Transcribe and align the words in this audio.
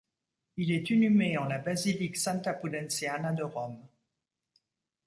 Il 0.57 0.71
est 0.71 0.89
inhumé 0.89 1.37
en 1.37 1.45
la 1.45 1.59
basilique 1.59 2.17
Santa 2.17 2.55
Pudenziana 2.55 3.33
de 3.33 3.43
Rome. 3.43 3.83